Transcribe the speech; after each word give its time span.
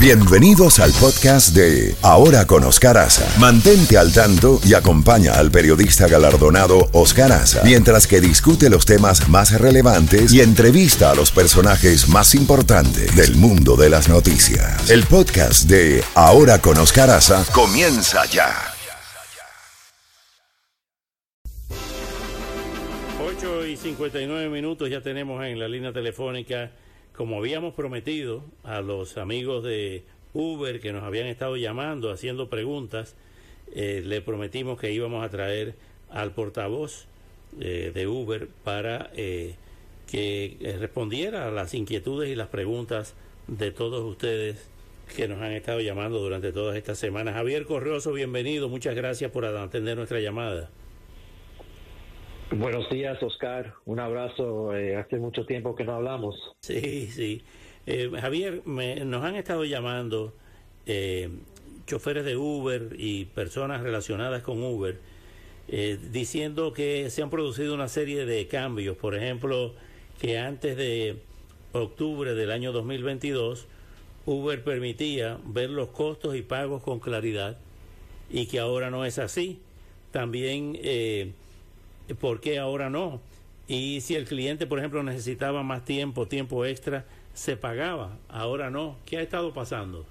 Bienvenidos 0.00 0.78
al 0.78 0.92
podcast 0.92 1.56
de 1.56 1.96
Ahora 2.02 2.46
con 2.46 2.62
Oscar 2.62 2.96
Aza. 2.98 3.26
Mantente 3.40 3.98
al 3.98 4.12
tanto 4.12 4.60
y 4.64 4.74
acompaña 4.74 5.32
al 5.32 5.50
periodista 5.50 6.06
galardonado 6.06 6.88
Oscar 6.92 7.32
Aza 7.32 7.62
mientras 7.64 8.06
que 8.06 8.20
discute 8.20 8.70
los 8.70 8.86
temas 8.86 9.28
más 9.28 9.60
relevantes 9.60 10.32
y 10.32 10.40
entrevista 10.40 11.10
a 11.10 11.16
los 11.16 11.32
personajes 11.32 12.08
más 12.08 12.36
importantes 12.36 13.16
del 13.16 13.34
mundo 13.34 13.74
de 13.74 13.90
las 13.90 14.08
noticias. 14.08 14.88
El 14.88 15.02
podcast 15.02 15.68
de 15.68 16.04
Ahora 16.14 16.60
con 16.60 16.78
Oscar 16.78 17.10
Aza 17.10 17.44
comienza 17.52 18.24
ya. 18.26 18.54
8 23.36 23.66
y 23.66 23.76
59 23.76 24.48
minutos 24.48 24.88
ya 24.88 25.00
tenemos 25.00 25.44
en 25.44 25.58
la 25.58 25.66
línea 25.66 25.92
telefónica 25.92 26.70
como 27.18 27.38
habíamos 27.38 27.74
prometido 27.74 28.44
a 28.62 28.80
los 28.80 29.18
amigos 29.18 29.64
de 29.64 30.04
Uber 30.34 30.78
que 30.78 30.92
nos 30.92 31.02
habían 31.02 31.26
estado 31.26 31.56
llamando, 31.56 32.12
haciendo 32.12 32.48
preguntas, 32.48 33.16
eh, 33.74 34.02
le 34.06 34.20
prometimos 34.20 34.78
que 34.78 34.92
íbamos 34.92 35.24
a 35.24 35.28
traer 35.28 35.74
al 36.10 36.30
portavoz 36.30 37.06
eh, 37.58 37.90
de 37.92 38.06
Uber 38.06 38.46
para 38.62 39.10
eh, 39.16 39.56
que 40.08 40.76
respondiera 40.78 41.48
a 41.48 41.50
las 41.50 41.74
inquietudes 41.74 42.30
y 42.30 42.36
las 42.36 42.46
preguntas 42.46 43.14
de 43.48 43.72
todos 43.72 44.04
ustedes 44.04 44.68
que 45.16 45.26
nos 45.26 45.42
han 45.42 45.50
estado 45.50 45.80
llamando 45.80 46.20
durante 46.20 46.52
todas 46.52 46.76
estas 46.76 46.98
semanas. 46.98 47.34
Javier 47.34 47.64
Correoso, 47.64 48.12
bienvenido, 48.12 48.68
muchas 48.68 48.94
gracias 48.94 49.32
por 49.32 49.44
atender 49.44 49.96
nuestra 49.96 50.20
llamada. 50.20 50.70
Buenos 52.50 52.88
días, 52.88 53.22
Oscar. 53.22 53.74
Un 53.84 54.00
abrazo. 54.00 54.74
Eh, 54.74 54.96
hace 54.96 55.18
mucho 55.18 55.44
tiempo 55.44 55.76
que 55.76 55.84
no 55.84 55.96
hablamos. 55.96 56.56
Sí, 56.60 57.08
sí. 57.08 57.42
Eh, 57.86 58.10
Javier, 58.18 58.66
nos 58.66 59.22
han 59.22 59.36
estado 59.36 59.66
llamando 59.66 60.32
eh, 60.86 61.28
choferes 61.86 62.24
de 62.24 62.38
Uber 62.38 62.96
y 62.98 63.26
personas 63.26 63.82
relacionadas 63.82 64.42
con 64.42 64.62
Uber 64.62 64.98
diciendo 66.10 66.72
que 66.72 67.10
se 67.10 67.20
han 67.20 67.28
producido 67.28 67.74
una 67.74 67.88
serie 67.88 68.24
de 68.24 68.46
cambios. 68.46 68.96
Por 68.96 69.14
ejemplo, 69.14 69.74
que 70.18 70.38
antes 70.38 70.78
de 70.78 71.18
octubre 71.72 72.32
del 72.32 72.50
año 72.50 72.72
2022, 72.72 73.66
Uber 74.24 74.64
permitía 74.64 75.38
ver 75.44 75.68
los 75.68 75.88
costos 75.88 76.34
y 76.34 76.40
pagos 76.40 76.82
con 76.82 76.98
claridad 77.00 77.58
y 78.30 78.46
que 78.46 78.58
ahora 78.58 78.88
no 78.88 79.04
es 79.04 79.18
así. 79.18 79.60
También 80.10 80.78
¿por 82.14 82.40
qué 82.40 82.58
ahora 82.58 82.90
no? 82.90 83.20
Y 83.66 84.00
si 84.00 84.14
el 84.14 84.24
cliente, 84.24 84.66
por 84.66 84.78
ejemplo, 84.78 85.02
necesitaba 85.02 85.62
más 85.62 85.84
tiempo, 85.84 86.26
tiempo 86.26 86.64
extra, 86.64 87.04
se 87.34 87.56
pagaba, 87.56 88.16
ahora 88.28 88.70
no. 88.70 88.96
¿Qué 89.04 89.18
ha 89.18 89.22
estado 89.22 89.52
pasando? 89.52 90.06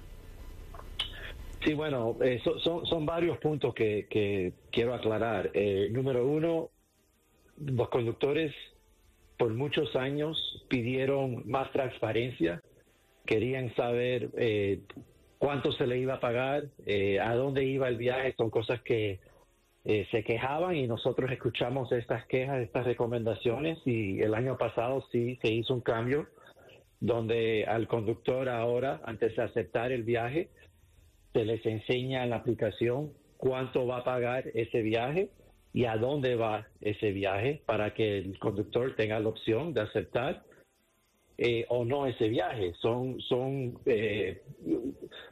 Sí, 1.64 1.74
bueno, 1.74 2.16
eh, 2.22 2.40
son, 2.62 2.86
son, 2.86 3.04
varios 3.04 3.38
puntos 3.38 3.74
que, 3.74 4.52
quiero 4.70 4.94
aclarar. 4.94 5.50
Eh, 5.54 5.88
número 5.90 6.26
uno, 6.26 6.70
los 7.58 7.88
conductores 7.88 8.54
por 9.36 9.52
muchos 9.52 9.94
años 9.96 10.64
pidieron 10.68 11.42
más 11.50 11.70
transparencia, 11.72 12.62
querían 13.26 13.74
saber 13.74 14.30
eh, 14.36 14.80
cuánto 15.38 15.72
se 15.72 15.86
le 15.86 15.98
iba 15.98 16.14
a 16.14 16.20
pagar, 16.20 16.64
a 17.20 17.34
dónde 17.34 17.64
iba 17.64 17.88
el 17.88 17.96
viaje, 17.96 18.34
son 18.36 18.50
cosas 18.50 18.80
que 18.82 19.18
eh, 19.90 20.06
se 20.10 20.22
quejaban 20.22 20.76
y 20.76 20.86
nosotros 20.86 21.30
escuchamos 21.32 21.90
estas 21.92 22.26
quejas, 22.26 22.60
estas 22.60 22.84
recomendaciones 22.84 23.78
y 23.86 24.20
el 24.20 24.34
año 24.34 24.58
pasado 24.58 25.02
sí 25.10 25.38
se 25.40 25.50
hizo 25.50 25.72
un 25.72 25.80
cambio 25.80 26.28
donde 27.00 27.64
al 27.66 27.88
conductor 27.88 28.50
ahora, 28.50 29.00
antes 29.06 29.34
de 29.34 29.42
aceptar 29.42 29.90
el 29.90 30.02
viaje, 30.02 30.50
se 31.32 31.42
les 31.46 31.64
enseña 31.64 32.22
en 32.22 32.30
la 32.30 32.36
aplicación 32.36 33.14
cuánto 33.38 33.86
va 33.86 34.00
a 34.00 34.04
pagar 34.04 34.44
ese 34.52 34.82
viaje 34.82 35.30
y 35.72 35.86
a 35.86 35.96
dónde 35.96 36.36
va 36.36 36.66
ese 36.82 37.10
viaje 37.12 37.62
para 37.64 37.94
que 37.94 38.18
el 38.18 38.38
conductor 38.38 38.94
tenga 38.94 39.18
la 39.18 39.28
opción 39.30 39.72
de 39.72 39.80
aceptar 39.80 40.42
eh, 41.38 41.64
o 41.70 41.86
no 41.86 42.06
ese 42.06 42.28
viaje. 42.28 42.74
Son, 42.82 43.18
son 43.22 43.78
eh, 43.86 44.42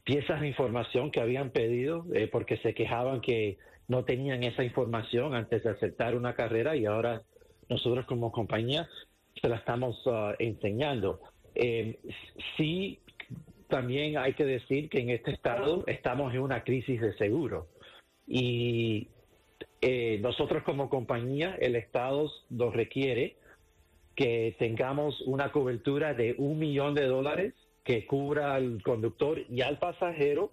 piezas 0.06 0.40
de 0.40 0.48
información 0.48 1.10
que 1.10 1.20
habían 1.20 1.50
pedido 1.50 2.06
porque 2.32 2.56
se 2.58 2.72
quejaban 2.72 3.20
que 3.20 3.58
no 3.88 4.04
tenían 4.04 4.42
esa 4.44 4.64
información 4.64 5.34
antes 5.34 5.64
de 5.64 5.70
aceptar 5.70 6.16
una 6.16 6.34
carrera 6.34 6.76
y 6.76 6.86
ahora 6.86 7.22
nosotros 7.68 8.06
como 8.06 8.32
compañía 8.32 8.88
se 9.40 9.48
la 9.48 9.56
estamos 9.56 10.04
uh, 10.06 10.32
enseñando. 10.38 11.20
Eh, 11.54 11.98
sí, 12.56 13.00
también 13.68 14.16
hay 14.18 14.34
que 14.34 14.44
decir 14.44 14.88
que 14.88 15.00
en 15.00 15.10
este 15.10 15.32
estado 15.32 15.84
estamos 15.86 16.32
en 16.34 16.40
una 16.40 16.64
crisis 16.64 17.00
de 17.00 17.12
seguro 17.16 17.68
y 18.26 19.08
eh, 19.80 20.18
nosotros 20.20 20.62
como 20.62 20.88
compañía, 20.88 21.56
el 21.60 21.76
estado 21.76 22.30
nos 22.50 22.74
requiere 22.74 23.36
que 24.14 24.56
tengamos 24.58 25.20
una 25.22 25.52
cobertura 25.52 26.14
de 26.14 26.34
un 26.38 26.58
millón 26.58 26.94
de 26.94 27.04
dólares 27.04 27.54
que 27.86 28.04
cubra 28.04 28.54
al 28.56 28.82
conductor 28.82 29.38
y 29.48 29.62
al 29.62 29.78
pasajero 29.78 30.50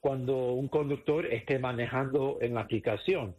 cuando 0.00 0.54
un 0.54 0.68
conductor 0.68 1.26
esté 1.26 1.58
manejando 1.58 2.38
en 2.40 2.54
la 2.54 2.62
aplicación. 2.62 3.36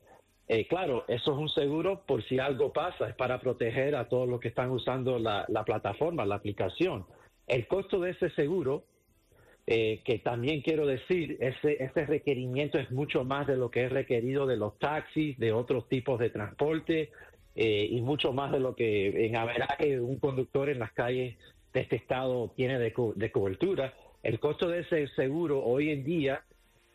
Eh, 0.48 0.68
claro, 0.68 1.04
eso 1.08 1.34
es 1.34 1.38
un 1.40 1.50
seguro 1.50 2.04
por 2.06 2.24
si 2.24 2.38
algo 2.38 2.72
pasa, 2.72 3.10
es 3.10 3.16
para 3.16 3.42
proteger 3.42 3.96
a 3.96 4.08
todos 4.08 4.30
los 4.30 4.40
que 4.40 4.50
están 4.50 4.70
usando 4.70 5.18
la, 5.18 5.48
plataforma, 5.66 6.26
la 6.26 6.36
aplicación. 6.36 7.06
El 7.48 7.66
costo 7.68 8.00
de 8.00 8.12
ese 8.12 8.30
seguro, 8.30 8.84
eh, 9.66 10.02
que 10.06 10.20
también 10.20 10.62
quiero 10.62 10.86
decir, 10.86 11.38
ese, 11.42 11.84
ese 11.84 12.06
requerimiento 12.06 12.78
es 12.78 12.92
mucho 12.92 13.24
más 13.24 13.48
de 13.48 13.58
lo 13.58 13.72
que 13.72 13.86
es 13.86 13.92
requerido 13.92 14.46
de 14.46 14.58
los 14.58 14.78
taxis, 14.78 15.40
de 15.40 15.54
otros 15.54 15.90
tipos 15.90 16.20
de 16.20 16.30
transporte 16.30 17.10
eh, 17.56 17.88
y 17.90 18.00
mucho 18.02 18.32
más 18.32 18.52
de 18.52 18.60
lo 18.60 18.76
que 18.76 19.26
en 19.26 19.36
averaje 19.38 20.00
un 20.00 20.20
conductor 20.20 20.70
en 20.70 20.80
las 20.80 20.92
calles 20.92 21.36
de 21.74 21.82
este 21.82 21.96
estado 21.96 22.52
tiene 22.56 22.80
de, 22.80 22.94
de 23.16 23.32
cobertura. 23.32 23.94
El 24.22 24.40
costo 24.40 24.70
de 24.70 24.82
ese 24.82 25.08
seguro 25.10 25.64
hoy 25.64 25.90
en 25.90 26.04
día 26.04 26.44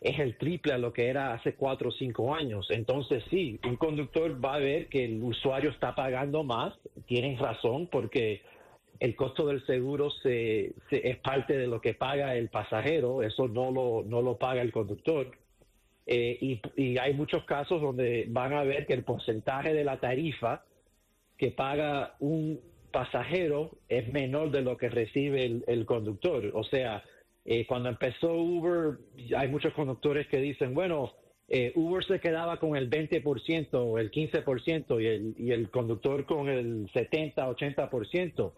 es 0.00 0.19
el 0.19 0.37
triple 0.39 0.72
a 0.72 0.78
lo 0.78 0.93
que 0.93 1.09
era 1.09 1.34
hace 1.34 1.55
cuatro 1.55 1.89
o 1.89 1.93
cinco 1.93 2.34
años. 2.34 2.69
Entonces 2.71 3.25
sí, 3.31 3.59
un 3.65 3.77
conductor 3.77 4.43
va 4.43 4.55
a 4.55 4.59
ver 4.59 4.88
que 4.88 5.05
el 5.05 5.22
usuario 5.22 5.71
está 5.71 5.94
pagando 5.94 6.44
más, 6.44 6.75
tienen 7.06 7.37
razón, 7.37 7.88
porque 7.88 8.43
el 9.00 9.17
costo 9.17 9.47
del 9.47 9.65
seguro 9.67 10.11
se, 10.11 10.75
es 10.91 11.17
parte 11.19 11.56
de 11.56 11.67
lo 11.67 11.81
que 11.81 11.94
paga 11.94 12.37
el 12.37 12.49
pasajero, 12.49 13.22
eso 13.22 13.49
no 13.49 13.71
lo, 13.71 14.05
no 14.06 14.22
lo 14.22 14.38
paga 14.38 14.62
el 14.62 14.72
conductor. 14.72 15.31
Eh, 16.06 16.38
y, 16.41 16.61
y, 16.75 16.97
hay 16.97 17.12
muchos 17.12 17.44
casos 17.44 17.83
donde 17.83 18.25
van 18.31 18.55
a 18.55 18.62
ver 18.62 18.87
que 18.87 18.94
el 18.94 19.05
porcentaje 19.05 19.75
de 19.75 19.84
la 19.84 20.00
tarifa 20.00 20.65
que 21.37 21.50
paga 21.50 22.17
un 22.19 22.59
pasajero 22.91 23.71
es 23.88 24.12
menor 24.12 24.50
de 24.50 24.62
lo 24.62 24.76
que 24.76 24.88
recibe 24.88 25.44
el, 25.44 25.65
el 25.66 25.87
conductor. 25.87 26.50
O 26.54 26.65
sea, 26.65 27.04
eh, 27.44 27.66
cuando 27.66 27.88
empezó 27.88 28.34
Uber, 28.34 28.99
hay 29.37 29.49
muchos 29.49 29.72
conductores 29.72 30.26
que 30.28 30.38
dicen, 30.38 30.75
bueno, 30.75 31.15
eh, 31.49 31.72
Uber 31.76 32.04
se 32.04 32.21
quedaba 32.21 32.59
con 32.59 32.76
el 32.76 32.91
20% 32.91 33.69
o 33.72 33.99
el 33.99 34.10
15% 34.10 35.03
y 35.03 35.06
el, 35.06 35.34
y 35.38 35.53
el 35.53 35.71
conductor 35.71 36.26
con 36.26 36.49
el 36.49 36.91
70, 36.93 37.49
80%. 37.49 38.53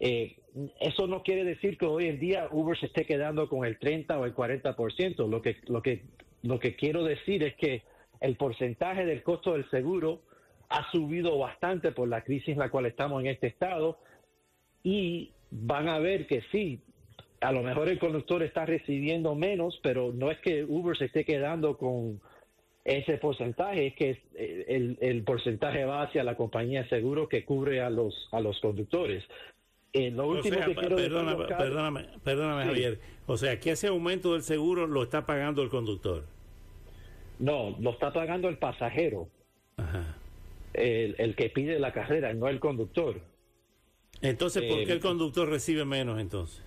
Eh, 0.00 0.36
eso 0.80 1.06
no 1.06 1.22
quiere 1.22 1.44
decir 1.44 1.78
que 1.78 1.86
hoy 1.86 2.06
en 2.06 2.18
día 2.18 2.48
Uber 2.50 2.76
se 2.76 2.86
esté 2.86 3.04
quedando 3.06 3.48
con 3.48 3.64
el 3.64 3.78
30 3.78 4.18
o 4.18 4.24
el 4.24 4.34
40%. 4.34 5.28
Lo 5.28 5.40
que, 5.40 5.58
lo 5.68 5.80
que, 5.80 6.02
lo 6.42 6.58
que 6.58 6.74
quiero 6.74 7.04
decir 7.04 7.44
es 7.44 7.54
que 7.54 7.82
el 8.20 8.36
porcentaje 8.36 9.06
del 9.06 9.22
costo 9.22 9.52
del 9.52 9.70
seguro 9.70 10.22
ha 10.68 10.90
subido 10.90 11.38
bastante 11.38 11.92
por 11.92 12.08
la 12.08 12.22
crisis 12.22 12.48
en 12.48 12.58
la 12.58 12.70
cual 12.70 12.86
estamos 12.86 13.20
en 13.22 13.28
este 13.28 13.46
estado 13.46 13.98
y 14.82 15.32
van 15.50 15.88
a 15.88 15.98
ver 15.98 16.26
que 16.26 16.42
sí, 16.50 16.80
a 17.40 17.52
lo 17.52 17.62
mejor 17.62 17.88
el 17.88 17.98
conductor 17.98 18.42
está 18.42 18.66
recibiendo 18.66 19.34
menos, 19.34 19.78
pero 19.82 20.12
no 20.12 20.30
es 20.30 20.38
que 20.38 20.64
Uber 20.64 20.96
se 20.96 21.06
esté 21.06 21.24
quedando 21.24 21.76
con 21.76 22.20
ese 22.84 23.16
porcentaje, 23.16 23.86
es 23.88 23.94
que 23.94 24.22
el, 24.68 24.98
el 25.00 25.22
porcentaje 25.22 25.84
va 25.84 26.02
hacia 26.02 26.22
la 26.22 26.36
compañía 26.36 26.82
de 26.82 26.88
seguro 26.88 27.28
que 27.28 27.44
cubre 27.44 27.80
a 27.80 27.88
los, 27.88 28.28
a 28.32 28.40
los 28.40 28.60
conductores. 28.60 29.24
Eh, 29.94 30.10
lo 30.10 30.26
último 30.26 30.58
que 30.58 30.74
quiero 30.74 30.96
perdóname, 30.96 31.44
perdóname, 31.44 32.06
perdóname 32.24 32.64
Javier. 32.64 32.98
O 33.26 33.36
sea, 33.36 33.60
que 33.60 33.70
ese 33.70 33.86
aumento 33.86 34.32
del 34.32 34.42
seguro 34.42 34.86
lo 34.86 35.04
está 35.04 35.24
pagando 35.24 35.62
el 35.62 35.70
conductor. 35.70 36.24
No, 37.38 37.76
lo 37.80 37.90
está 37.90 38.12
pagando 38.12 38.48
el 38.48 38.58
pasajero. 38.58 39.28
El, 40.74 41.34
que 41.36 41.50
pide 41.50 41.78
la 41.78 41.92
carrera, 41.92 42.32
no 42.34 42.48
el 42.48 42.60
conductor. 42.60 43.20
Entonces, 44.20 44.64
¿por 44.64 44.84
qué 44.84 44.92
el 44.92 44.98
eh, 44.98 45.00
conductor 45.00 45.48
recibe 45.48 45.84
menos 45.84 46.20
entonces? 46.20 46.62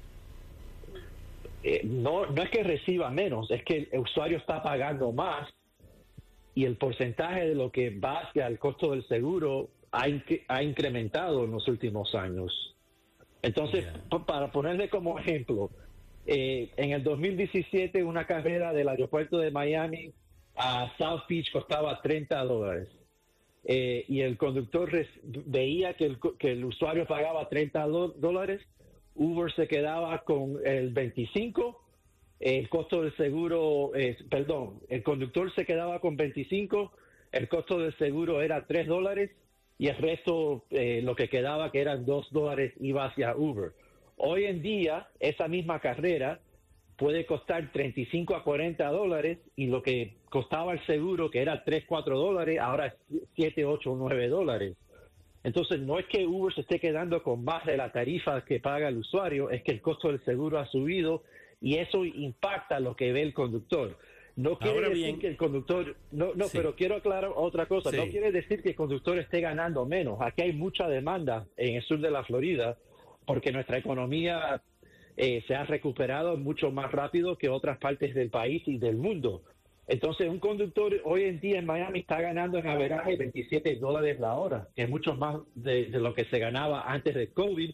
Eh, 1.63 1.81
no, 1.83 2.25
no 2.27 2.41
es 2.41 2.49
que 2.49 2.63
reciba 2.63 3.09
menos, 3.09 3.51
es 3.51 3.63
que 3.63 3.89
el 3.91 3.99
usuario 3.99 4.37
está 4.37 4.63
pagando 4.63 5.11
más 5.11 5.49
y 6.55 6.65
el 6.65 6.77
porcentaje 6.77 7.49
de 7.49 7.55
lo 7.55 7.71
que 7.71 7.89
va 7.89 8.21
hacia 8.21 8.47
el 8.47 8.57
costo 8.59 8.91
del 8.91 9.05
seguro 9.07 9.69
ha, 9.91 10.05
ha 10.47 10.63
incrementado 10.63 11.43
en 11.43 11.51
los 11.51 11.67
últimos 11.67 12.15
años. 12.15 12.75
Entonces, 13.41 13.85
para 14.25 14.51
ponerle 14.51 14.89
como 14.89 15.19
ejemplo, 15.19 15.69
Eh, 16.29 16.73
en 16.75 16.91
el 16.91 17.03
2017, 17.03 18.03
una 18.03 18.27
carrera 18.27 18.73
del 18.73 18.89
aeropuerto 18.89 19.37
de 19.37 19.49
Miami 19.49 20.11
a 20.57 20.91
South 20.97 21.21
Beach 21.29 21.49
costaba 21.53 22.01
30 22.01 22.43
dólares. 22.43 22.89
Eh, 23.69 24.05
y 24.07 24.21
el 24.21 24.37
conductor 24.37 24.89
veía 25.23 25.93
que 25.95 26.05
el, 26.05 26.17
que 26.39 26.53
el, 26.53 26.63
usuario 26.63 27.05
pagaba 27.05 27.49
30 27.49 27.85
dólares, 27.85 28.61
Uber 29.13 29.51
se 29.51 29.67
quedaba 29.67 30.23
con 30.23 30.61
el 30.65 30.93
25, 30.93 31.83
el 32.39 32.69
costo 32.69 33.01
del 33.01 33.13
seguro, 33.17 33.91
eh, 33.93 34.15
perdón, 34.29 34.79
el 34.87 35.03
conductor 35.03 35.53
se 35.53 35.65
quedaba 35.65 35.99
con 35.99 36.15
25, 36.15 36.93
el 37.33 37.49
costo 37.49 37.77
del 37.79 37.93
seguro 37.97 38.41
era 38.41 38.65
3 38.65 38.87
dólares 38.87 39.31
y 39.77 39.87
el 39.87 39.97
resto, 39.97 40.63
eh, 40.69 41.01
lo 41.03 41.17
que 41.17 41.27
quedaba, 41.27 41.69
que 41.69 41.81
eran 41.81 42.05
2 42.05 42.31
dólares, 42.31 42.73
iba 42.79 43.03
hacia 43.03 43.35
Uber. 43.35 43.73
Hoy 44.15 44.45
en 44.45 44.61
día, 44.61 45.09
esa 45.19 45.49
misma 45.49 45.81
carrera 45.81 46.39
puede 46.97 47.25
costar 47.25 47.71
35 47.71 48.35
a 48.35 48.43
40 48.43 48.85
dólares 48.89 49.37
y 49.55 49.67
lo 49.67 49.83
que 49.83 50.15
costaba 50.29 50.73
el 50.73 50.85
seguro, 50.85 51.29
que 51.29 51.41
era 51.41 51.63
3, 51.63 51.85
4 51.87 52.17
dólares, 52.17 52.59
ahora 52.59 52.87
es 52.87 52.93
7, 53.35 53.65
8, 53.65 53.95
9 53.97 54.27
dólares. 54.27 54.75
Entonces, 55.43 55.79
no 55.79 55.99
es 55.99 56.07
que 56.07 56.25
Uber 56.25 56.53
se 56.53 56.61
esté 56.61 56.79
quedando 56.79 57.21
con 57.23 57.45
más 57.45 57.65
de 57.65 57.77
la 57.77 57.91
tarifa 57.91 58.43
que 58.43 58.59
paga 58.59 58.89
el 58.89 58.97
usuario, 58.97 59.49
es 59.49 59.63
que 59.63 59.71
el 59.71 59.81
costo 59.81 60.09
del 60.09 60.23
seguro 60.25 60.59
ha 60.59 60.65
subido 60.65 61.23
y 61.61 61.77
eso 61.77 62.03
impacta 62.03 62.79
lo 62.79 62.95
que 62.95 63.13
ve 63.13 63.21
el 63.21 63.33
conductor. 63.33 63.97
No 64.35 64.57
quiere 64.59 64.89
decir 64.89 65.19
que 65.19 65.27
el 65.27 65.37
conductor, 65.37 65.95
no, 66.11 66.33
no, 66.35 66.45
pero 66.51 66.75
quiero 66.75 66.95
aclarar 66.95 67.31
otra 67.35 67.65
cosa, 67.65 67.91
no 67.91 68.05
quiere 68.07 68.31
decir 68.31 68.61
que 68.61 68.69
el 68.69 68.75
conductor 68.75 69.17
esté 69.17 69.41
ganando 69.41 69.85
menos. 69.85 70.19
Aquí 70.21 70.43
hay 70.43 70.53
mucha 70.53 70.87
demanda 70.87 71.47
en 71.57 71.75
el 71.75 71.81
sur 71.81 71.99
de 71.99 72.11
la 72.11 72.23
Florida 72.23 72.77
porque 73.25 73.51
nuestra 73.51 73.77
economía 73.77 74.61
eh, 75.17 75.43
se 75.47 75.55
ha 75.55 75.65
recuperado 75.65 76.37
mucho 76.37 76.71
más 76.71 76.91
rápido 76.91 77.37
que 77.37 77.49
otras 77.49 77.79
partes 77.79 78.13
del 78.13 78.29
país 78.29 78.61
y 78.67 78.77
del 78.77 78.97
mundo. 78.97 79.41
Entonces, 79.87 80.29
un 80.29 80.39
conductor 80.39 80.93
hoy 81.05 81.23
en 81.23 81.39
día 81.39 81.57
en 81.57 81.65
Miami 81.65 81.99
está 81.99 82.21
ganando 82.21 82.59
en 82.59 82.67
averaje 82.67 83.15
27 83.15 83.77
dólares 83.77 84.19
la 84.19 84.35
hora, 84.35 84.67
que 84.75 84.83
es 84.83 84.89
mucho 84.89 85.15
más 85.15 85.37
de, 85.55 85.87
lo 85.89 86.13
que 86.13 86.25
se 86.25 86.37
ganaba 86.37 86.83
antes 86.91 87.15
de 87.15 87.29
COVID, 87.29 87.73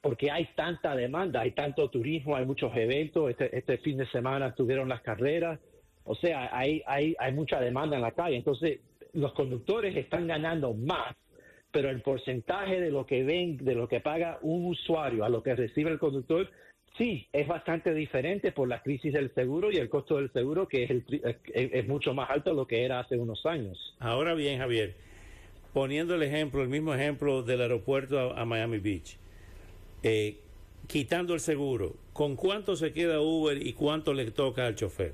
porque 0.00 0.30
hay 0.30 0.48
tanta 0.54 0.94
demanda, 0.94 1.40
hay 1.40 1.52
tanto 1.52 1.88
turismo, 1.88 2.36
hay 2.36 2.46
muchos 2.46 2.76
eventos. 2.76 3.30
Este, 3.30 3.56
este 3.56 3.78
fin 3.78 3.96
de 3.96 4.06
semana 4.08 4.54
tuvieron 4.54 4.88
las 4.88 5.00
carreras, 5.00 5.58
o 6.04 6.14
sea, 6.14 6.56
hay, 6.56 6.82
hay, 6.86 7.16
hay 7.18 7.32
mucha 7.32 7.58
demanda 7.58 7.96
en 7.96 8.02
la 8.02 8.12
calle. 8.12 8.36
Entonces, 8.36 8.78
los 9.12 9.32
conductores 9.32 9.96
están 9.96 10.28
ganando 10.28 10.72
más, 10.72 11.16
pero 11.72 11.90
el 11.90 12.00
porcentaje 12.02 12.80
de 12.80 12.90
lo 12.90 13.06
que 13.06 13.24
ven, 13.24 13.56
de 13.56 13.74
lo 13.74 13.88
que 13.88 14.00
paga 14.00 14.38
un 14.42 14.66
usuario 14.66 15.24
a 15.24 15.28
lo 15.28 15.42
que 15.42 15.56
recibe 15.56 15.90
el 15.90 15.98
conductor, 15.98 16.48
Sí, 16.98 17.28
es 17.32 17.46
bastante 17.46 17.92
diferente 17.92 18.52
por 18.52 18.68
la 18.68 18.82
crisis 18.82 19.12
del 19.12 19.32
seguro 19.34 19.70
y 19.70 19.76
el 19.76 19.90
costo 19.90 20.16
del 20.16 20.32
seguro, 20.32 20.66
que 20.66 20.84
es, 20.84 20.90
es, 21.52 21.86
mucho 21.86 22.14
más 22.14 22.30
alto 22.30 22.50
de 22.50 22.56
lo 22.56 22.66
que 22.66 22.84
era 22.84 23.00
hace 23.00 23.18
unos 23.18 23.44
años. 23.44 23.94
Ahora 23.98 24.32
bien, 24.32 24.58
Javier, 24.58 24.94
poniendo 25.74 26.14
el 26.14 26.22
ejemplo, 26.22 26.62
el 26.62 26.70
mismo 26.70 26.94
ejemplo 26.94 27.42
del 27.42 27.60
aeropuerto 27.60 28.34
a, 28.34 28.44
Miami 28.46 28.78
Beach, 28.78 29.18
eh, 30.02 30.38
quitando 30.86 31.34
el 31.34 31.40
seguro, 31.40 31.96
¿con 32.14 32.34
cuánto 32.34 32.76
se 32.76 32.94
queda 32.94 33.20
Uber 33.20 33.64
y 33.64 33.74
cuánto 33.74 34.14
le 34.14 34.30
toca 34.30 34.66
al 34.66 34.74
chofer? 34.74 35.12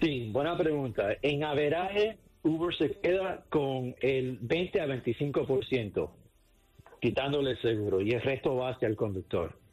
Sí, 0.00 0.30
buena 0.32 0.58
pregunta. 0.58 1.16
En 1.22 1.44
averaje, 1.44 2.18
Uber 2.42 2.74
se 2.74 2.90
queda 2.98 3.44
con 3.50 3.94
el 4.00 4.38
20 4.40 4.80
a 4.80 4.86
25%, 4.86 6.10
quitándole 7.00 7.52
el 7.52 7.62
seguro, 7.62 8.00
y 8.00 8.10
el 8.10 8.20
resto 8.20 8.56
va 8.56 8.70
hacia 8.70 8.88
el 8.88 8.96
conductor. 8.96 9.63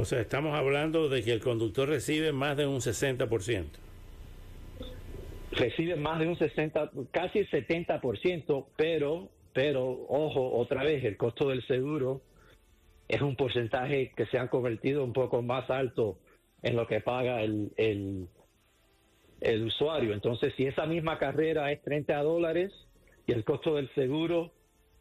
O 0.00 0.04
sea, 0.04 0.20
estamos 0.20 0.56
hablando 0.56 1.08
de 1.08 1.24
que 1.24 1.32
el 1.32 1.40
conductor 1.40 1.88
recibe 1.88 2.30
más 2.30 2.56
de 2.56 2.68
un 2.68 2.76
60%. 2.76 3.64
Recibe 5.50 5.96
más 5.96 6.20
de 6.20 6.28
un 6.28 6.38
60, 6.38 6.92
casi 7.10 7.40
el 7.40 7.50
70%, 7.50 8.66
pero, 8.76 9.28
pero, 9.52 10.06
ojo, 10.08 10.52
otra 10.56 10.84
vez, 10.84 11.02
el 11.02 11.16
costo 11.16 11.48
del 11.48 11.66
seguro 11.66 12.20
es 13.08 13.20
un 13.22 13.34
porcentaje 13.34 14.12
que 14.16 14.26
se 14.26 14.38
ha 14.38 14.46
convertido 14.46 15.02
un 15.02 15.12
poco 15.12 15.42
más 15.42 15.68
alto 15.68 16.16
en 16.62 16.76
lo 16.76 16.86
que 16.86 17.00
paga 17.00 17.42
el, 17.42 17.72
el, 17.76 18.28
el 19.40 19.64
usuario. 19.64 20.14
Entonces, 20.14 20.54
si 20.56 20.66
esa 20.66 20.86
misma 20.86 21.18
carrera 21.18 21.72
es 21.72 21.82
30 21.82 22.22
dólares 22.22 22.72
y 23.26 23.32
el 23.32 23.42
costo 23.42 23.74
del 23.74 23.92
seguro 23.96 24.52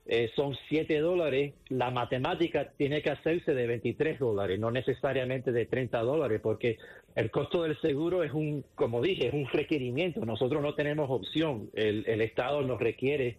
eh, 0.09 0.31
son 0.38 0.56
7 0.69 1.00
dólares, 1.00 1.54
la 1.68 1.92
matemática 1.92 2.71
tiene 2.77 3.01
que 3.01 3.09
hacerse 3.09 3.54
de 3.54 3.68
23 3.68 4.18
dólares, 4.19 4.57
no 4.57 4.71
necesariamente 4.71 5.51
de 5.51 5.65
30 5.65 6.00
dólares, 6.00 6.39
porque 6.42 6.77
el 7.15 7.30
costo 7.30 7.63
del 7.63 7.77
seguro 7.81 8.24
es 8.24 8.31
un, 8.31 8.63
como 8.75 9.01
dije, 9.01 9.27
es 9.27 9.33
un 9.33 9.48
requerimiento. 9.48 10.25
Nosotros 10.25 10.62
no 10.62 10.75
tenemos 10.75 11.09
opción. 11.09 11.69
El, 11.74 12.21
Estado 12.21 12.62
nos 12.62 12.80
requiere 12.80 13.38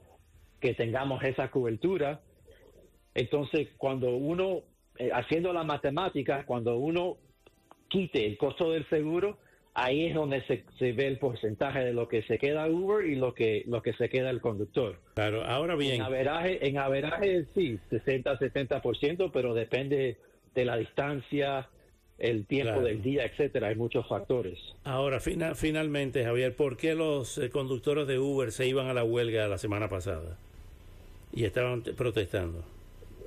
que 0.60 0.74
tengamos 0.74 1.22
esa 1.24 1.50
cobertura. 1.50 2.20
Entonces, 3.14 3.68
cuando 3.78 4.14
uno, 4.14 4.60
eh, 4.98 5.10
haciendo 5.14 5.54
la 5.54 5.64
matemática, 5.64 6.44
cuando 6.44 6.76
uno 6.76 7.16
quite 7.88 8.26
el 8.26 8.36
costo 8.36 8.72
del 8.72 8.86
seguro, 8.90 9.38
ahí 9.78 10.06
es 10.06 10.14
donde 10.14 10.42
se, 10.42 10.92
ve 10.92 11.06
el 11.06 11.18
porcentaje 11.18 11.80
de 11.80 11.92
lo 11.92 12.08
que 12.08 12.22
se 12.22 12.38
queda 12.38 12.66
Uber 12.66 13.06
y 13.06 13.14
lo 13.14 13.34
que 13.34 13.64
lo 13.66 13.82
que 13.82 13.92
se 13.94 14.08
queda 14.08 14.30
el 14.30 14.40
conductor. 14.40 14.98
Claro, 15.14 15.44
ahora 15.44 15.76
bien. 15.76 15.96
En 15.96 16.02
averaje, 16.02 16.66
en 16.66 16.78
averaje 16.78 17.46
sí, 17.54 17.78
60-70%, 17.90 19.30
pero 19.32 19.54
depende 19.54 20.16
de 20.54 20.64
la 20.64 20.76
distancia, 20.76 21.68
el 22.18 22.46
tiempo 22.46 22.80
del 22.80 23.02
día, 23.02 23.24
etcétera. 23.24 23.68
Hay 23.68 23.76
muchos 23.76 24.06
factores. 24.08 24.58
Ahora, 24.84 25.20
finalmente, 25.20 26.24
Javier, 26.24 26.54
¿por 26.56 26.76
qué 26.76 26.94
los 26.94 27.38
eh, 27.38 27.50
conductores 27.50 28.06
de 28.06 28.18
Uber 28.18 28.50
se 28.50 28.66
iban 28.66 28.88
a 28.88 28.94
la 28.94 29.04
huelga 29.04 29.46
la 29.46 29.58
semana 29.58 29.88
pasada 29.88 30.36
y 31.32 31.44
estaban 31.44 31.82
protestando? 31.82 32.64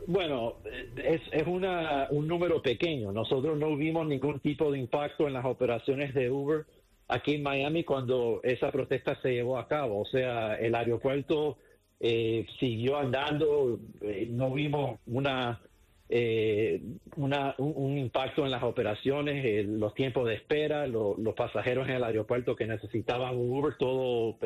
Bueno, 0.07 0.57
es, 0.98 1.21
es 1.31 1.48
una, 1.48 2.07
un 2.09 2.27
número 2.27 2.62
pequeño. 2.62 3.12
Nosotros 3.12 3.57
no 3.57 3.75
vimos 3.75 4.07
ningún 4.07 4.39
tipo 4.39 4.71
de 4.71 4.80
impacto 4.80 5.27
en 5.27 5.33
las 5.33 5.45
operaciones 5.45 6.13
de 6.13 6.30
Uber 6.30 6.65
aquí 7.12 7.36
en 7.36 7.44
Miami 7.44 7.83
cuando 7.83 8.39
esa 8.44 8.71
protesta 8.71 9.19
se 9.21 9.33
llevó 9.33 9.57
a 9.57 9.68
cabo. 9.68 10.00
O 10.00 10.06
sea, 10.06 10.56
el 10.56 10.74
aeropuerto 10.75 11.57
eh, 12.00 12.48
siguió 12.59 12.98
andando, 12.98 13.80
eh, 14.01 14.27
no 14.30 14.51
vimos 14.51 15.00
una, 15.06 15.62
eh, 16.09 16.81
una 17.18 17.53
un, 17.57 17.98
impacto 17.98 18.45
en 18.45 18.51
las 18.51 18.63
operaciones, 18.63 19.65
los 19.68 19.94
tiempos 19.94 20.27
de 20.27 20.36
espera, 20.36 20.88
los 20.88 21.36
pasajeros 21.36 21.88
en 21.88 21.96
el 21.96 22.03
aeropuerto 22.03 22.55
que 22.55 22.65
necesitaban 22.65 23.36
Uber, 23.36 23.75
todo, 23.77 24.38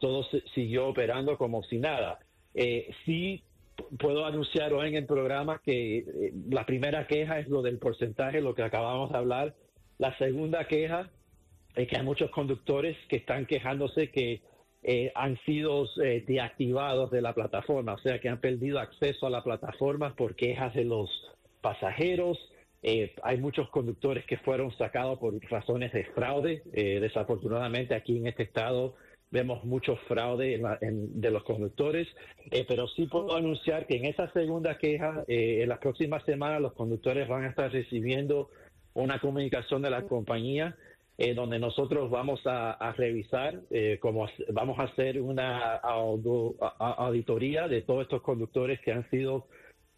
todo 0.00 0.26
siguió 0.54 0.88
operando 0.88 1.36
como 1.36 1.62
si 1.64 1.78
nada. 1.78 2.18
sí 3.04 3.44
puedo 3.98 4.24
anunciar 4.24 4.72
hoy 4.72 4.88
en 4.88 4.96
el 4.96 5.06
programa 5.06 5.60
que 5.64 5.98
eh, 5.98 6.32
la 6.50 6.66
primera 6.66 7.06
queja 7.06 7.38
es 7.38 7.48
lo 7.48 7.62
del 7.62 7.78
porcentaje, 7.78 8.40
lo 8.40 8.54
que 8.54 8.62
acabamos 8.62 9.10
de 9.10 9.18
hablar. 9.18 9.54
La 9.98 10.16
segunda 10.18 10.66
queja 10.66 11.10
es 11.74 11.88
que 11.88 11.96
hay 11.96 12.02
muchos 12.02 12.30
conductores 12.30 12.96
que 13.08 13.16
están 13.16 13.46
quejándose 13.46 14.10
que 14.10 14.42
eh, 14.82 15.12
han 15.14 15.38
sido 15.44 15.86
eh, 16.02 16.24
deactivados 16.26 17.10
de 17.10 17.22
la 17.22 17.34
plataforma, 17.34 17.94
o 17.94 17.98
sea, 17.98 18.18
que 18.20 18.28
han 18.28 18.40
perdido 18.40 18.80
acceso 18.80 19.26
a 19.26 19.30
la 19.30 19.44
plataforma 19.44 20.14
por 20.16 20.34
quejas 20.34 20.74
de 20.74 20.84
los 20.84 21.08
pasajeros. 21.60 22.38
hay 23.22 23.38
muchos 23.38 23.68
conductores 23.70 24.24
que 24.26 24.38
fueron 24.38 24.76
sacados 24.76 25.18
por 25.20 25.38
razones 25.48 25.92
de 25.92 26.04
fraude. 26.06 26.62
desafortunadamente 26.72 27.94
aquí 27.94 28.16
en 28.16 28.26
este 28.26 28.42
estado 28.42 28.96
vemos 29.32 29.64
mucho 29.64 29.96
fraude 30.06 30.62
de 30.80 31.30
los 31.30 31.42
conductores, 31.42 32.06
eh, 32.50 32.64
pero 32.68 32.86
sí 32.86 33.06
puedo 33.06 33.34
anunciar 33.34 33.86
que 33.86 33.96
en 33.96 34.04
esa 34.04 34.30
segunda 34.32 34.76
queja, 34.76 35.24
eh, 35.26 35.62
en 35.62 35.70
las 35.70 35.78
próximas 35.78 36.22
semanas 36.24 36.60
los 36.60 36.74
conductores 36.74 37.26
van 37.26 37.44
a 37.44 37.48
estar 37.48 37.72
recibiendo 37.72 38.50
una 38.92 39.18
comunicación 39.18 39.80
de 39.80 39.90
la 39.90 40.02
compañía 40.02 40.76
eh, 41.16 41.32
donde 41.32 41.58
nosotros 41.58 42.10
vamos 42.10 42.42
a, 42.44 42.92
revisar, 42.96 43.60
como 44.00 44.28
vamos 44.52 44.78
a 44.78 44.84
hacer 44.84 45.20
una 45.20 45.76
auditoría 45.76 47.68
de 47.68 47.82
todos 47.82 48.02
estos 48.02 48.22
conductores 48.22 48.80
que 48.80 48.92
han 48.92 49.08
sido 49.08 49.46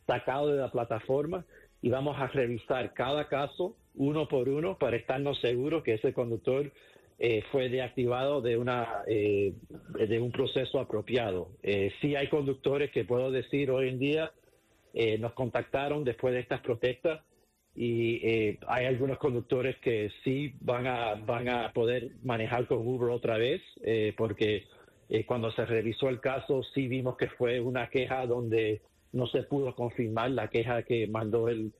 sacados 0.07 0.53
de 0.53 0.59
la 0.59 0.71
plataforma 0.71 1.45
y 1.83 1.89
vamos 1.89 2.17
a 2.19 2.29
revisar 2.29 2.95
cada 2.95 3.27
caso 3.29 3.77
uno 3.97 4.29
por 4.29 4.49
uno 4.49 4.79
para 4.79 4.97
estarnos 4.97 5.41
seguros 5.41 5.83
que 5.83 5.95
ese 5.95 6.13
conductor 6.13 6.71
eh, 7.19 7.43
fue 7.51 7.69
deactivado 7.69 8.41
de 8.41 8.57
una 8.57 9.03
eh, 9.07 9.55
de 10.09 10.21
un 10.21 10.33
proceso 10.33 10.81
apropiado. 10.81 11.49
Eh, 11.63 11.93
sí 12.01 12.17
hay 12.17 12.29
conductores 12.29 12.91
que 12.91 13.05
puedo 13.05 13.31
decir 13.31 13.71
hoy 13.71 13.89
en 13.89 13.99
día 13.99 14.33
eh, 14.93 15.19
nos 15.19 15.33
contactaron 15.33 16.05
después 16.05 16.35
de 16.35 16.41
estas 16.41 16.61
protestas 16.61 17.23
y 17.77 18.57
hay 18.69 18.87
algunos 18.87 19.19
conductores 19.19 19.77
que 19.79 20.09
sí 20.23 20.55
van 20.61 20.87
a 20.87 21.15
van 21.17 21.49
a 21.49 21.73
poder 21.73 22.11
manejar 22.23 22.69
con 22.69 22.87
Uber 22.87 23.11
otra 23.11 23.37
vez 23.37 23.61
porque 24.17 24.63
cuando 25.27 25.51
se 25.51 25.67
revisó 25.67 26.09
el 26.09 26.21
caso 26.21 26.63
sí 26.63 26.87
vimos 26.87 27.17
que 27.17 27.27
fue 27.31 27.59
una 27.59 27.91
queja 27.91 28.27
donde 28.27 28.81
no 29.13 29.27
se 29.27 29.43
pudo 29.43 29.75
confirmar 29.75 30.31
la 30.31 30.49
queja 30.51 30.85
que 30.85 31.09
mandó 31.09 31.49
el, 31.49 31.73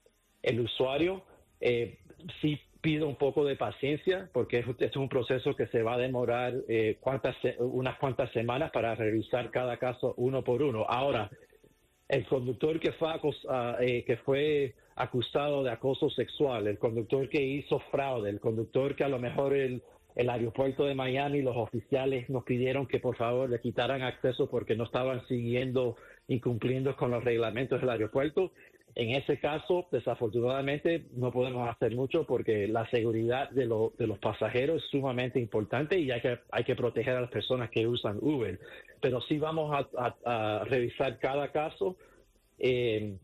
el 0.43 0.61
usuario 0.61 1.23
Eh, 1.61 1.99
sí 2.43 2.61
pido 2.85 3.09
un 3.09 3.17
poco 3.17 3.47
de 3.47 3.57
paciencia 3.57 4.29
porque 4.31 4.63
es 4.79 4.97
un 4.97 5.09
proceso 5.09 5.57
que 5.57 5.67
se 5.69 5.83
va 5.83 5.95
a 5.95 5.99
demorar 5.99 6.53
eh, 6.69 6.99
cuantas, 7.01 7.35
unas 7.59 7.99
cuantas 7.99 8.31
semanas 8.33 8.73
para 8.73 8.95
revisar 8.95 9.51
cada 9.51 9.79
caso 9.79 10.13
uno 10.19 10.45
por 10.45 10.63
uno. 10.63 10.85
Ahora, 10.87 11.31
el 12.11 12.27
conductor 12.27 12.79
que 12.79 12.93
fue, 12.93 13.09
ah, 13.49 13.79
eh, 13.81 14.05
que 14.05 14.19
fue 14.19 14.75
acusado 14.97 15.65
de 15.65 15.71
acoso 15.71 16.11
sexual, 16.11 16.67
el 16.67 16.79
conductor 16.79 17.27
que 17.31 17.41
hizo 17.41 17.79
fraude, 17.91 18.29
el 18.29 18.39
conductor 18.39 18.95
que 18.95 19.05
a 19.05 19.09
lo 19.09 19.19
mejor 19.19 19.55
el 19.55 19.81
aeropuerto 20.29 20.85
de 20.85 20.95
Miami, 20.95 21.41
los 21.41 21.57
oficiales 21.57 22.29
nos 22.29 22.45
pidieron 22.45 22.87
que 22.87 23.01
por 23.01 23.17
favor 23.17 23.49
le 23.49 23.63
quitaran 23.63 24.03
acceso 24.03 24.51
porque 24.51 24.77
no 24.77 24.85
estaban 24.85 25.27
siguiendo 25.27 25.97
y 26.29 26.39
cumpliendo 26.39 26.95
con 26.97 27.13
los 27.13 27.25
reglamentos 27.25 27.81
del 27.81 27.89
aeropuerto. 27.89 28.53
En 28.97 29.11
ese 29.11 29.41
caso, 29.41 29.89
desafortunadamente, 29.91 31.07
no 31.15 31.33
podemos 31.33 31.69
hacer 31.69 31.97
mucho 31.97 32.25
porque 32.25 32.69
la 32.69 32.89
seguridad 32.91 33.51
de, 33.51 33.67
de 33.99 34.07
los 34.07 34.19
pasajeros 34.21 34.85
es 34.85 34.91
sumamente 34.91 35.41
importante 35.41 35.99
y 35.99 36.13
hay 36.13 36.21
que, 36.21 36.39
hay 36.53 36.63
que 36.63 36.77
proteger 36.77 37.17
a 37.17 37.23
las 37.23 37.31
personas 37.31 37.71
que 37.71 37.89
usan 37.89 38.19
Uber. 38.21 38.61
Pero 39.01 39.21
sí 39.23 39.39
vamos 39.39 39.75
a, 39.97 40.65
revisar 40.65 41.19
cada 41.19 41.51
caso. 41.51 41.97
Eh, 42.59 43.17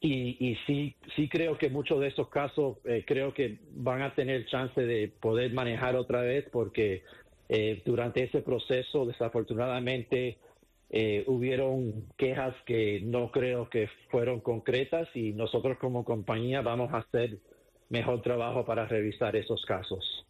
y, 0.00 0.56
sí, 0.66 0.94
sí 1.16 1.28
creo 1.28 1.58
que 1.58 1.68
muchos 1.68 1.98
de 1.98 2.06
esos 2.06 2.28
casos 2.28 2.76
eh, 2.84 3.04
creo 3.04 3.34
que 3.34 3.58
van 3.72 4.02
a 4.02 4.14
tener 4.14 4.46
chance 4.46 4.80
de 4.80 5.08
poder 5.08 5.52
manejar 5.52 5.96
otra 5.96 6.20
vez 6.20 6.46
porque 6.52 7.02
eh, 7.48 7.82
durante 7.84 8.22
ese 8.22 8.42
proceso 8.42 9.04
desafortunadamente 9.06 10.38
eh, 10.90 11.24
hubieron 11.26 12.06
quejas 12.16 12.54
que 12.66 13.00
no 13.02 13.30
creo 13.30 13.68
que 13.68 13.88
fueron 14.10 14.40
concretas 14.40 15.08
y 15.14 15.32
nosotros 15.32 15.76
como 15.78 16.04
compañía 16.04 16.62
vamos 16.62 16.92
a 16.94 16.98
hacer 16.98 17.38
mejor 17.90 18.22
trabajo 18.22 18.64
para 18.64 18.86
revisar 18.86 19.36
esos 19.36 19.64
casos. 19.66 20.26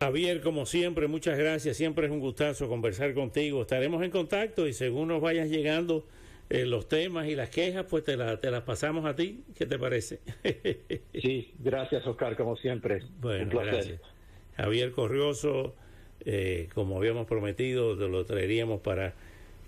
Javier, 0.00 0.40
como 0.40 0.64
siempre, 0.64 1.08
muchas 1.08 1.38
gracias. 1.38 1.76
Siempre 1.76 2.06
es 2.06 2.12
un 2.12 2.20
gustazo 2.20 2.68
conversar 2.68 3.12
contigo. 3.12 3.60
Estaremos 3.60 4.02
en 4.02 4.10
contacto 4.10 4.66
y 4.66 4.72
según 4.72 5.08
nos 5.08 5.20
vayas 5.20 5.50
llegando 5.50 6.06
eh, 6.48 6.64
los 6.64 6.88
temas 6.88 7.28
y 7.28 7.36
las 7.36 7.50
quejas, 7.50 7.84
pues 7.88 8.04
te, 8.04 8.16
te 8.16 8.50
las 8.50 8.62
pasamos 8.62 9.04
a 9.04 9.14
ti. 9.14 9.44
¿Qué 9.54 9.66
te 9.66 9.78
parece? 9.78 10.20
sí, 11.12 11.52
gracias 11.58 12.06
Oscar, 12.06 12.34
como 12.34 12.56
siempre. 12.56 13.02
Bueno, 13.20 13.44
Un 13.44 13.50
placer. 13.50 13.72
Gracias. 13.74 14.00
Javier 14.56 14.92
Corrioso, 14.92 15.74
eh, 16.24 16.68
como 16.74 16.96
habíamos 16.96 17.26
prometido, 17.26 17.94
lo 17.94 18.24
traeríamos 18.24 18.80
para 18.80 19.14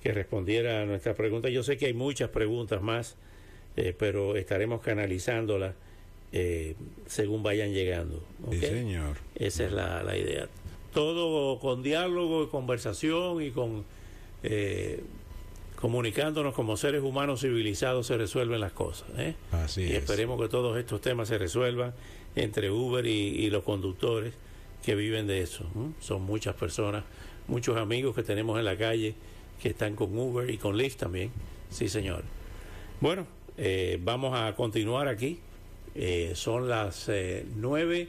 que 0.03 0.13
respondiera 0.13 0.83
a 0.83 0.87
nuestra 0.87 1.15
pregunta. 1.15 1.49
Yo 1.49 1.63
sé 1.63 1.77
que 1.77 1.87
hay 1.87 1.95
muchas 1.95 2.31
preguntas 2.31 2.83
más, 2.83 3.17
eh, 3.77 3.95
pero 3.97 4.37
estaremos 4.37 4.81
canalizándolas 4.81 5.75
según 7.07 7.43
vayan 7.43 7.75
llegando. 7.75 8.25
Sí, 8.51 8.61
señor. 8.61 9.19
Esa 9.35 9.67
es 9.67 9.73
la, 9.73 10.03
la 10.03 10.17
idea. 10.17 10.49
Todo 10.95 11.59
con 11.59 11.83
diálogo 11.83 12.45
y 12.45 12.47
conversación 12.47 13.43
y 13.43 13.51
con 13.51 13.85
comunicándonos 15.83 16.55
como 16.55 16.77
seres 16.77 17.03
humanos 17.03 17.41
civilizados 17.41 18.07
se 18.07 18.17
resuelven 18.17 18.61
las 18.61 18.71
cosas. 18.71 19.09
¿eh? 19.19 19.35
Así 19.51 19.83
y 19.83 19.93
esperemos 19.95 20.41
que 20.41 20.49
todos 20.49 20.79
estos 20.79 21.01
temas 21.01 21.27
se 21.27 21.39
resuelvan 21.39 21.93
entre 22.37 22.71
Uber 22.71 23.05
y, 23.05 23.51
los 23.51 23.65
conductores 23.65 24.33
que 24.85 24.95
viven 24.95 25.27
de 25.27 25.41
eso. 25.41 25.65
Son 25.99 26.23
muchas 26.23 26.55
personas, 26.55 27.03
muchos 27.49 27.77
amigos 27.77 28.15
que 28.15 28.23
tenemos 28.23 28.61
en 28.61 28.65
la 28.65 28.79
calle 28.79 29.17
que 29.63 29.71
están 29.71 29.95
con 29.95 30.19
Uber 30.19 30.51
y 30.51 30.59
con 30.59 30.77
Lyft 30.77 30.99
también. 30.99 31.31
Sí, 31.71 31.89
señor. 31.89 32.25
Bueno, 33.01 33.27
eh, 33.57 33.99
vamos 34.03 34.39
a 34.39 34.55
continuar 34.57 35.09
aquí. 35.09 35.39
Eh, 35.95 36.33
son 36.35 36.69
las 36.69 37.11
nueve 37.55 38.09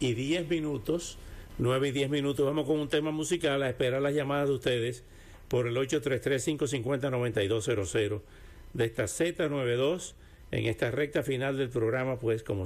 y 0.00 0.14
diez 0.14 0.48
minutos. 0.48 1.18
Nueve 1.58 1.88
y 1.88 1.90
diez 1.90 2.08
minutos. 2.08 2.46
Vamos 2.46 2.66
con 2.66 2.78
un 2.78 2.88
tema 2.88 3.10
musical 3.10 3.62
a 3.62 3.68
esperar 3.68 4.00
las 4.00 4.14
llamadas 4.14 4.48
de 4.48 4.54
ustedes 4.54 5.04
por 5.48 5.66
el 5.66 5.76
833-550-9200 5.76 8.20
de 8.74 8.84
esta 8.84 9.04
Z92 9.04 10.12
en 10.50 10.66
esta 10.66 10.90
recta 10.90 11.22
final 11.22 11.56
del 11.56 11.68
programa, 11.68 12.18
pues 12.18 12.42
como 12.42 12.56